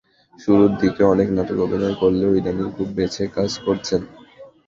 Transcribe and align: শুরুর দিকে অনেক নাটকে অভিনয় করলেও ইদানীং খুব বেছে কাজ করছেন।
শুরুর 0.39 0.71
দিকে 0.81 1.01
অনেক 1.05 1.27
নাটকে 1.35 1.61
অভিনয় 1.61 1.95
করলেও 2.01 2.37
ইদানীং 2.39 2.67
খুব 2.75 2.87
বেছে 2.97 3.23
কাজ 3.35 3.51
করছেন। 3.65 4.01